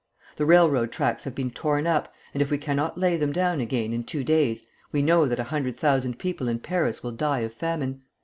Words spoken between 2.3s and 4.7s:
and if we cannot lay them down again in two days,